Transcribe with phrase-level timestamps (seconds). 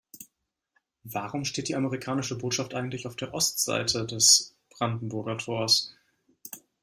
[1.03, 5.95] Warum steht die amerikanische Botschaft eigentlich auf der Ostseite des Brandenburger Tors?